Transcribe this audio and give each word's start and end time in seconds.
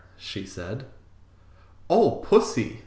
she 0.17 0.47
said. 0.47 0.87
"Oh, 1.87 2.21
Pussy!" 2.27 2.79